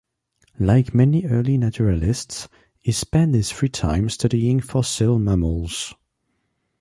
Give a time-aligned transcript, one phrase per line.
[0.59, 2.47] Like many early naturalists
[2.79, 5.93] he spent his free time studying fossil mammals.